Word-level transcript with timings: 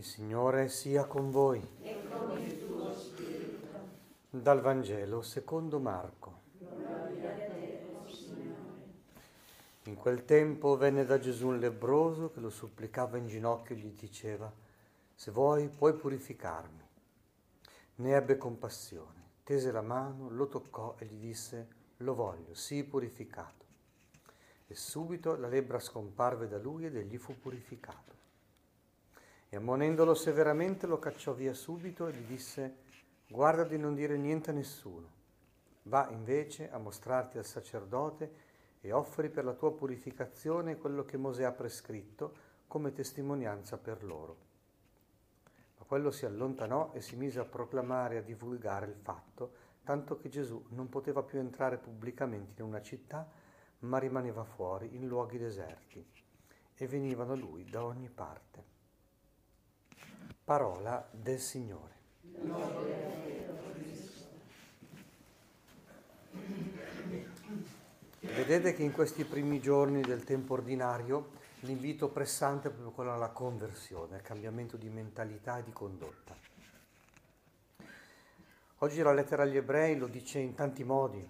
Il 0.00 0.06
Signore 0.06 0.70
sia 0.70 1.04
con 1.04 1.30
voi. 1.30 1.60
E 1.82 2.08
con 2.08 2.40
il 2.40 2.66
tuo 2.66 2.90
spirito. 2.94 3.68
Dal 4.30 4.62
Vangelo 4.62 5.20
secondo 5.20 5.78
Marco. 5.78 6.40
In 9.82 9.96
quel 9.96 10.24
tempo 10.24 10.78
venne 10.78 11.04
da 11.04 11.18
Gesù 11.18 11.48
un 11.48 11.58
lebbroso 11.58 12.30
che 12.30 12.40
lo 12.40 12.48
supplicava 12.48 13.18
in 13.18 13.26
ginocchio 13.26 13.74
e 13.74 13.78
gli 13.78 13.92
diceva, 13.92 14.50
se 15.14 15.30
vuoi 15.30 15.68
puoi 15.68 15.92
purificarmi. 15.92 16.88
Ne 17.96 18.14
ebbe 18.16 18.38
compassione, 18.38 19.22
tese 19.44 19.70
la 19.70 19.82
mano, 19.82 20.30
lo 20.30 20.48
toccò 20.48 20.94
e 20.96 21.04
gli 21.04 21.20
disse, 21.20 21.68
lo 21.98 22.14
voglio, 22.14 22.54
sii 22.54 22.84
purificato. 22.84 23.66
E 24.66 24.74
subito 24.74 25.36
la 25.36 25.46
lebbra 25.46 25.78
scomparve 25.78 26.48
da 26.48 26.56
lui 26.56 26.86
ed 26.86 26.96
egli 26.96 27.18
fu 27.18 27.38
purificato. 27.38 28.19
E 29.52 29.56
ammonendolo 29.56 30.14
severamente 30.14 30.86
lo 30.86 31.00
cacciò 31.00 31.32
via 31.32 31.52
subito 31.54 32.06
e 32.06 32.12
gli 32.12 32.24
disse, 32.24 32.76
guarda 33.26 33.64
di 33.64 33.76
non 33.76 33.96
dire 33.96 34.16
niente 34.16 34.50
a 34.50 34.52
nessuno. 34.52 35.10
Va 35.82 36.08
invece 36.10 36.70
a 36.70 36.78
mostrarti 36.78 37.36
al 37.36 37.44
sacerdote 37.44 38.32
e 38.80 38.92
offri 38.92 39.28
per 39.28 39.44
la 39.44 39.54
tua 39.54 39.74
purificazione 39.74 40.78
quello 40.78 41.04
che 41.04 41.16
Mosè 41.16 41.42
ha 41.42 41.50
prescritto 41.50 42.32
come 42.68 42.92
testimonianza 42.92 43.76
per 43.76 44.04
loro. 44.04 44.36
Ma 45.78 45.84
quello 45.84 46.12
si 46.12 46.26
allontanò 46.26 46.92
e 46.92 47.00
si 47.00 47.16
mise 47.16 47.40
a 47.40 47.44
proclamare 47.44 48.14
e 48.14 48.18
a 48.18 48.22
divulgare 48.22 48.86
il 48.86 48.94
fatto, 48.94 49.52
tanto 49.82 50.16
che 50.16 50.28
Gesù 50.28 50.64
non 50.68 50.88
poteva 50.88 51.24
più 51.24 51.40
entrare 51.40 51.76
pubblicamente 51.76 52.62
in 52.62 52.68
una 52.68 52.82
città, 52.82 53.28
ma 53.80 53.98
rimaneva 53.98 54.44
fuori 54.44 54.94
in 54.94 55.08
luoghi 55.08 55.38
deserti, 55.38 56.06
e 56.76 56.86
venivano 56.86 57.32
a 57.32 57.36
lui 57.36 57.64
da 57.64 57.84
ogni 57.84 58.08
parte. 58.08 58.78
Parola 60.44 61.08
del 61.12 61.38
Signore. 61.38 61.98
Vedete 68.20 68.74
che 68.74 68.82
in 68.82 68.92
questi 68.92 69.24
primi 69.24 69.60
giorni 69.60 70.00
del 70.00 70.24
tempo 70.24 70.54
ordinario 70.54 71.32
l'invito 71.60 72.08
pressante 72.08 72.68
è 72.68 72.70
proprio 72.70 72.92
quello 72.92 73.12
alla 73.12 73.30
conversione, 73.30 74.16
al 74.16 74.22
cambiamento 74.22 74.76
di 74.76 74.88
mentalità 74.88 75.58
e 75.58 75.62
di 75.62 75.72
condotta. 75.72 76.34
Oggi 78.78 79.02
la 79.02 79.12
lettera 79.12 79.42
agli 79.42 79.56
ebrei 79.56 79.96
lo 79.98 80.06
dice 80.06 80.38
in 80.38 80.54
tanti 80.54 80.84
modi. 80.84 81.28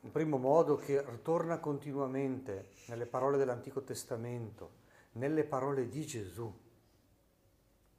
Un 0.00 0.12
primo 0.12 0.36
modo 0.36 0.76
che 0.76 1.04
ritorna 1.04 1.58
continuamente 1.58 2.68
nelle 2.86 3.06
parole 3.06 3.36
dell'Antico 3.36 3.82
Testamento, 3.82 4.70
nelle 5.12 5.42
parole 5.42 5.88
di 5.88 6.06
Gesù, 6.06 6.52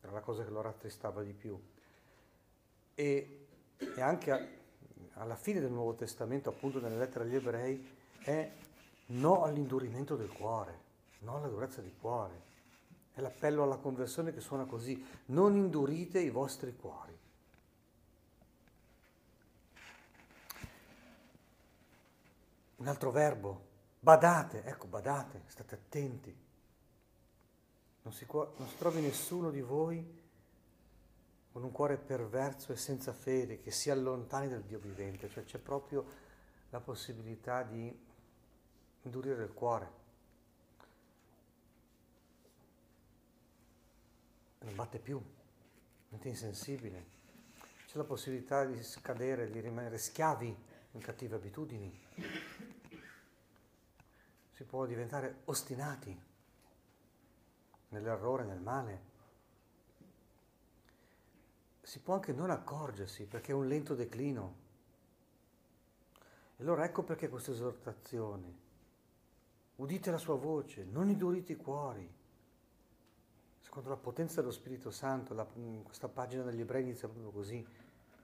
era 0.08 0.12
la 0.12 0.22
cosa 0.22 0.44
che 0.44 0.50
lo 0.50 0.62
rattristava 0.62 1.22
di 1.22 1.34
più. 1.34 1.62
E, 2.96 3.48
e 3.78 4.02
anche 4.02 4.56
alla 5.14 5.36
fine 5.36 5.60
del 5.60 5.72
Nuovo 5.72 5.96
Testamento, 5.96 6.50
appunto 6.50 6.80
nelle 6.80 6.98
lettere 6.98 7.26
agli 7.26 7.36
ebrei, 7.36 7.96
è 8.20 8.52
no 9.08 9.44
all'indurimento 9.44 10.16
del 10.16 10.32
cuore, 10.32 10.80
no 11.20 11.36
alla 11.36 11.48
durezza 11.48 11.82
del 11.82 11.94
cuore. 12.00 12.46
È 13.14 13.20
l'appello 13.20 13.64
alla 13.64 13.78
conversione 13.78 14.34
che 14.34 14.40
suona 14.40 14.66
così, 14.66 15.06
non 15.26 15.56
indurite 15.56 16.20
i 16.20 16.30
vostri 16.30 16.76
cuori. 16.76 17.18
Un 22.78 22.88
altro 22.88 23.12
verbo, 23.12 23.66
badate, 24.00 24.64
ecco, 24.64 24.86
badate, 24.88 25.42
state 25.48 25.76
attenti. 25.76 26.46
Non 28.08 28.16
si, 28.16 28.26
non 28.32 28.68
si 28.70 28.78
trovi 28.78 29.02
nessuno 29.02 29.52
di 29.52 29.60
voi 29.60 30.02
con 31.52 31.62
un 31.62 31.74
cuore 31.74 31.98
perverso 31.98 32.72
e 32.72 32.78
senza 32.78 33.12
fede, 33.12 33.60
che 33.60 33.70
si 33.70 33.90
allontani 33.90 34.48
dal 34.48 34.64
Dio 34.64 34.80
vivente, 34.80 35.28
cioè 35.28 35.44
c'è 35.44 35.58
proprio 35.58 36.06
la 36.70 36.80
possibilità 36.80 37.64
di 37.64 37.94
indurire 39.02 39.44
il 39.44 39.52
cuore. 39.52 39.92
Non 44.60 44.74
batte 44.74 45.00
più, 45.00 45.22
diventa 46.06 46.30
insensibile. 46.30 47.06
C'è 47.88 47.98
la 47.98 48.06
possibilità 48.06 48.64
di 48.64 48.82
scadere, 48.82 49.50
di 49.50 49.60
rimanere 49.60 49.98
schiavi 49.98 50.58
in 50.92 51.02
cattive 51.02 51.36
abitudini. 51.36 51.92
Si 54.54 54.64
può 54.64 54.86
diventare 54.86 55.42
ostinati 55.44 56.36
nell'errore, 57.98 58.46
nel 58.46 58.62
male 58.62 59.16
si 61.88 62.00
può 62.00 62.16
anche 62.16 62.34
non 62.34 62.50
accorgersi 62.50 63.24
perché 63.28 63.54
è 63.54 63.56
un 63.56 63.66
lento 63.66 63.96
declino. 63.96 64.56
E 66.58 66.62
allora 66.62 66.84
ecco 66.84 67.04
perché 67.04 67.30
questa 67.30 67.52
esortazione. 67.52 68.66
Udite 69.78 70.12
la 70.12 70.18
sua 70.18 70.36
voce, 70.36 70.84
non 70.84 71.08
indurite 71.08 71.54
i 71.54 71.56
cuori. 71.56 72.14
Secondo 73.62 73.88
la 73.88 73.96
potenza 73.96 74.42
dello 74.42 74.52
Spirito 74.52 74.92
Santo, 74.92 75.34
la, 75.34 75.48
questa 75.82 76.10
pagina 76.10 76.44
degli 76.44 76.60
ebrei 76.60 76.82
inizia 76.82 77.08
proprio 77.08 77.32
così. 77.32 77.66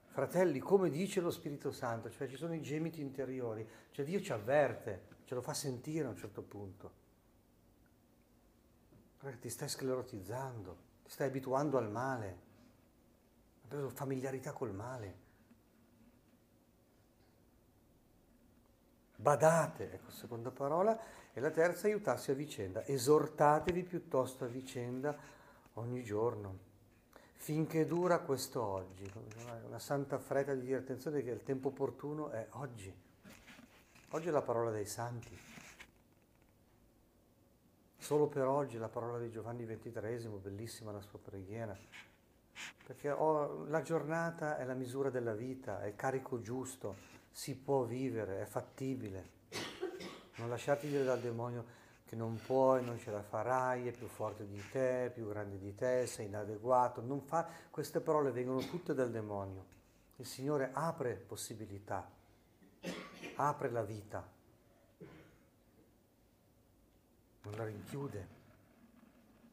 Fratelli, 0.08 0.58
come 0.58 0.90
dice 0.90 1.22
lo 1.22 1.30
Spirito 1.30 1.72
Santo, 1.72 2.10
cioè 2.10 2.28
ci 2.28 2.36
sono 2.36 2.54
i 2.54 2.60
gemiti 2.60 3.00
interiori, 3.00 3.66
cioè 3.92 4.04
Dio 4.04 4.20
ci 4.20 4.32
avverte, 4.32 5.06
ce 5.24 5.34
lo 5.34 5.40
fa 5.40 5.54
sentire 5.54 6.04
a 6.04 6.10
un 6.10 6.16
certo 6.16 6.42
punto. 6.42 7.03
Perché 9.24 9.38
ti 9.38 9.48
stai 9.48 9.70
sclerotizzando, 9.70 10.76
ti 11.02 11.10
stai 11.10 11.28
abituando 11.28 11.78
al 11.78 11.90
male 11.90 12.44
ha 13.64 13.66
preso 13.66 13.88
familiarità 13.88 14.52
col 14.52 14.74
male. 14.74 15.22
Badate, 19.16 19.92
ecco 19.94 20.10
seconda 20.10 20.50
parola, 20.50 20.98
e 21.32 21.40
la 21.40 21.50
terza 21.50 21.86
aiutarsi 21.86 22.30
a 22.30 22.34
vicenda. 22.34 22.84
Esortatevi 22.84 23.82
piuttosto 23.84 24.44
a 24.44 24.48
vicenda 24.48 25.16
ogni 25.74 26.04
giorno, 26.04 26.58
finché 27.36 27.86
dura 27.86 28.18
questo 28.18 28.62
oggi. 28.62 29.10
Una 29.66 29.78
santa 29.78 30.18
fretta 30.18 30.54
di 30.54 30.60
dire 30.60 30.78
attenzione 30.78 31.22
che 31.22 31.30
il 31.30 31.42
tempo 31.42 31.68
opportuno 31.68 32.28
è 32.28 32.46
oggi. 32.50 32.94
Oggi 34.10 34.28
è 34.28 34.30
la 34.30 34.42
parola 34.42 34.70
dei 34.70 34.86
santi. 34.86 35.36
Solo 38.04 38.26
per 38.26 38.46
oggi 38.46 38.76
la 38.76 38.90
parola 38.90 39.18
di 39.18 39.30
Giovanni 39.30 39.64
XXIII, 39.64 40.28
bellissima 40.36 40.92
la 40.92 41.00
sua 41.00 41.18
preghiera 41.18 41.74
perché 42.84 43.10
ho, 43.10 43.64
la 43.64 43.80
giornata 43.80 44.58
è 44.58 44.64
la 44.66 44.74
misura 44.74 45.08
della 45.08 45.32
vita, 45.32 45.80
è 45.80 45.86
il 45.86 45.96
carico 45.96 46.42
giusto, 46.42 46.96
si 47.30 47.56
può 47.56 47.84
vivere, 47.84 48.42
è 48.42 48.44
fattibile. 48.44 49.30
Non 50.34 50.50
lasciarti 50.50 50.86
dire 50.86 51.02
dal 51.02 51.18
demonio 51.18 51.64
che 52.04 52.14
non 52.14 52.38
puoi, 52.44 52.84
non 52.84 52.98
ce 52.98 53.10
la 53.10 53.22
farai, 53.22 53.88
è 53.88 53.92
più 53.92 54.06
forte 54.06 54.46
di 54.46 54.62
te, 54.70 55.06
è 55.06 55.10
più 55.10 55.26
grande 55.26 55.58
di 55.58 55.74
te, 55.74 56.04
sei 56.06 56.26
inadeguato. 56.26 57.02
Fa... 57.24 57.48
Queste 57.70 58.00
parole 58.00 58.32
vengono 58.32 58.60
tutte 58.66 58.92
dal 58.92 59.10
demonio. 59.10 59.64
Il 60.16 60.26
Signore 60.26 60.68
apre 60.74 61.14
possibilità, 61.14 62.06
apre 63.36 63.70
la 63.70 63.82
vita, 63.82 64.32
non 67.43 67.43
la 67.54 67.64
rinchiude. 67.64 68.28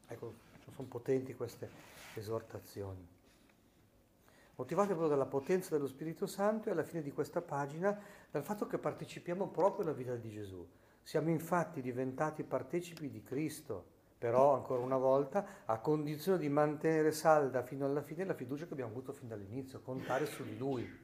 Ecco, 0.06 0.34
sono 0.74 0.88
potenti 0.88 1.34
queste 1.34 1.70
esortazioni. 2.14 3.06
Motivate 4.56 4.88
proprio 4.88 5.08
dalla 5.08 5.26
potenza 5.26 5.74
dello 5.74 5.86
Spirito 5.86 6.26
Santo 6.26 6.68
e 6.68 6.72
alla 6.72 6.84
fine 6.84 7.02
di 7.02 7.12
questa 7.12 7.40
pagina 7.40 7.98
dal 8.30 8.44
fatto 8.44 8.66
che 8.66 8.78
partecipiamo 8.78 9.48
proprio 9.48 9.84
alla 9.84 9.94
vita 9.94 10.14
di 10.14 10.30
Gesù. 10.30 10.66
Siamo 11.02 11.30
infatti 11.30 11.80
diventati 11.80 12.44
partecipi 12.44 13.10
di 13.10 13.22
Cristo, 13.22 13.84
però 14.18 14.54
ancora 14.54 14.82
una 14.82 14.98
volta 14.98 15.64
a 15.64 15.78
condizione 15.78 16.38
di 16.38 16.48
mantenere 16.48 17.12
salda 17.12 17.62
fino 17.62 17.86
alla 17.86 18.02
fine 18.02 18.24
la 18.24 18.34
fiducia 18.34 18.66
che 18.66 18.72
abbiamo 18.72 18.92
avuto 18.92 19.12
fin 19.12 19.26
dall'inizio, 19.26 19.80
contare 19.80 20.26
su 20.26 20.44
di 20.44 20.56
Lui. 20.56 21.00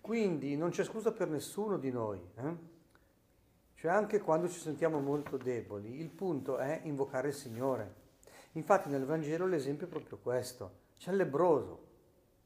Quindi 0.00 0.56
non 0.56 0.70
c'è 0.70 0.84
scusa 0.84 1.12
per 1.12 1.28
nessuno 1.28 1.76
di 1.76 1.90
noi. 1.90 2.18
Eh? 2.36 2.76
Cioè 3.78 3.92
anche 3.92 4.20
quando 4.20 4.48
ci 4.48 4.58
sentiamo 4.58 4.98
molto 4.98 5.36
deboli, 5.36 6.00
il 6.00 6.10
punto 6.10 6.58
è 6.58 6.80
invocare 6.82 7.28
il 7.28 7.34
Signore. 7.34 7.94
Infatti 8.52 8.88
nel 8.88 9.04
Vangelo 9.04 9.46
l'esempio 9.46 9.86
è 9.86 9.88
proprio 9.88 10.18
questo. 10.18 10.86
C'è 10.98 11.12
il 11.12 11.18
lebroso, 11.18 11.86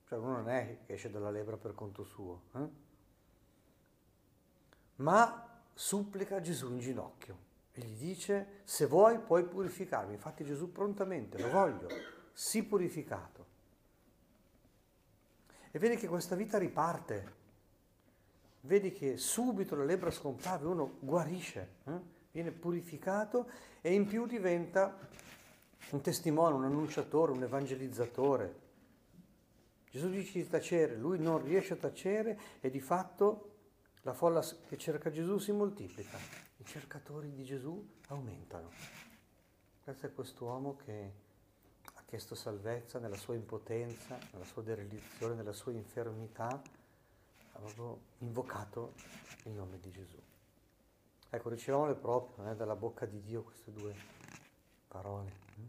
cioè 0.07 0.19
uno 0.19 0.33
non 0.33 0.51
è 0.51 0.81
che 0.85 0.93
esce 0.93 1.11
dalla 1.11 1.31
lebra 1.31 1.57
per 1.57 1.75
conto 1.75 2.05
suo, 2.05 2.43
eh? 2.55 2.69
ma 4.97 5.63
supplica 5.73 6.43
Gesù 6.43 6.71
in 6.71 6.81
ginocchio 6.81 7.39
e 7.73 7.81
gli 7.81 7.97
dice 7.97 8.61
se 8.65 8.85
vuoi 8.85 9.19
puoi 9.19 9.45
purificarmi. 9.45 10.13
Infatti 10.13 10.45
Gesù 10.45 10.71
prontamente 10.71 11.39
lo 11.41 11.49
voglio, 11.49 11.89
sii 12.35 12.63
purificato. 12.65 13.47
E 15.71 15.79
vedi 15.79 15.97
che 15.97 16.09
questa 16.09 16.37
vita 16.37 16.59
riparte, 16.59 17.41
vedi 18.63 18.93
che 18.93 19.17
subito 19.17 19.75
la 19.75 19.85
lebbra 19.85 20.11
scompare, 20.11 20.65
uno 20.67 20.97
guarisce, 21.01 21.77
eh? 21.85 22.01
viene 22.31 22.51
purificato 22.51 23.49
e 23.81 23.93
in 23.93 24.07
più 24.07 24.27
diventa 24.27 24.97
un 25.91 26.01
testimone, 26.01 26.55
un 26.55 26.65
annunciatore, 26.65 27.33
un 27.33 27.43
evangelizzatore. 27.43 28.61
Gesù 29.91 30.09
dice 30.09 30.39
di 30.39 30.49
tacere, 30.49 30.97
lui 30.97 31.19
non 31.19 31.43
riesce 31.43 31.75
a 31.75 31.77
tacere 31.77 32.39
e 32.61 32.71
di 32.71 32.81
fatto 32.81 33.51
la 34.03 34.15
folla 34.15 34.43
che 34.67 34.79
cerca 34.79 35.11
Gesù 35.11 35.39
si 35.39 35.53
moltiplica, 35.53 36.17
i 36.57 36.65
cercatori 36.65 37.33
di 37.33 37.45
Gesù 37.45 37.87
aumentano. 38.09 38.71
Grazie 39.85 40.09
a 40.09 40.11
quest'uomo 40.13 40.77
che 40.77 41.13
ha 41.95 42.03
chiesto 42.07 42.35
salvezza 42.35 42.99
nella 42.99 43.17
sua 43.17 43.35
impotenza, 43.35 44.19
nella 44.33 44.45
sua 44.45 44.63
derelizione, 44.63 45.35
nella 45.35 45.53
sua 45.53 45.73
infermità, 45.73 46.63
proprio 47.63 48.01
invocato 48.19 48.95
il 49.45 49.53
nome 49.53 49.79
di 49.79 49.91
Gesù. 49.91 50.21
Ecco, 51.31 51.49
riceviamole 51.49 51.95
proprio 51.95 52.51
eh, 52.51 52.57
dalla 52.57 52.77
bocca 52.77 53.07
di 53.07 53.23
Dio 53.23 53.43
queste 53.43 53.73
due 53.73 53.95
parole. 54.89 55.31
Hm? 55.57 55.63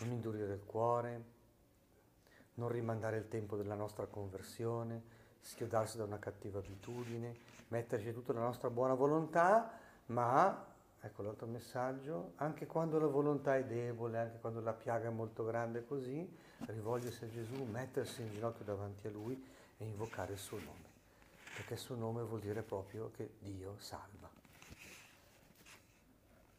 Non 0.00 0.12
indurire 0.12 0.54
il 0.54 0.64
cuore, 0.64 1.24
non 2.54 2.68
rimandare 2.68 3.18
il 3.18 3.28
tempo 3.28 3.56
della 3.56 3.74
nostra 3.74 4.06
conversione, 4.06 5.02
schiodarsi 5.40 5.96
da 5.96 6.04
una 6.04 6.18
cattiva 6.18 6.58
abitudine, 6.58 7.36
metterci 7.68 8.12
tutta 8.12 8.32
la 8.32 8.40
nostra 8.40 8.70
buona 8.70 8.94
volontà, 8.94 9.70
ma, 10.06 10.66
ecco 11.00 11.22
l'altro 11.22 11.46
messaggio, 11.46 12.32
anche 12.36 12.66
quando 12.66 12.98
la 12.98 13.06
volontà 13.06 13.56
è 13.56 13.64
debole, 13.64 14.18
anche 14.18 14.38
quando 14.38 14.60
la 14.60 14.72
piaga 14.72 15.08
è 15.08 15.12
molto 15.12 15.44
grande 15.44 15.84
così, 15.84 16.28
rivolgersi 16.66 17.24
a 17.24 17.28
Gesù, 17.28 17.64
mettersi 17.64 18.22
in 18.22 18.30
ginocchio 18.30 18.64
davanti 18.64 19.06
a 19.06 19.10
Lui 19.10 19.42
e 19.76 19.84
invocare 19.84 20.32
il 20.32 20.38
suo 20.38 20.58
nome, 20.58 20.87
perché 21.58 21.74
il 21.74 21.80
suo 21.80 21.96
nome 21.96 22.22
vuol 22.22 22.38
dire 22.38 22.62
proprio 22.62 23.10
che 23.10 23.30
Dio 23.40 23.74
salva. 23.78 24.37